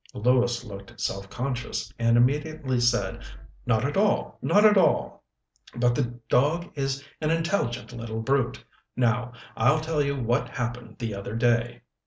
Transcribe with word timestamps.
Lewis 0.15 0.63
looked 0.65 0.99
self 0.99 1.29
conscious, 1.29 1.93
and 1.99 2.17
immediately 2.17 2.79
said: 2.79 3.21
"Not 3.67 3.85
at 3.85 3.95
all; 3.95 4.39
not 4.41 4.65
at 4.65 4.75
all. 4.75 5.23
But 5.75 5.93
the 5.93 6.19
dog 6.27 6.71
is 6.73 7.03
an 7.21 7.29
intelligent 7.29 7.93
little 7.93 8.21
brute. 8.21 8.65
Now, 8.95 9.33
I'll 9.55 9.79
tell 9.79 10.01
you 10.01 10.15
what 10.19 10.49
happened 10.49 10.95
the 10.97 11.13
other 11.13 11.35
day." 11.35 11.83